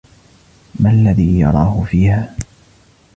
[0.79, 2.35] ما الذي يراهُ فيها؟